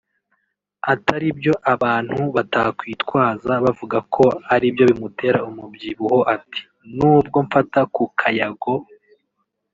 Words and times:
ataribyo 0.93 1.53
abantu 1.73 2.19
batakwitwaza 2.35 3.53
bavuga 3.65 3.97
ko 4.13 4.23
ari 4.53 4.67
byo 4.73 4.83
bimutera 4.91 5.39
umubyibuho 5.49 6.19
ati 6.35 6.61
"nubwo 6.95 7.37
mfata 7.45 7.79
ku 7.93 8.03
kayago 8.19 8.73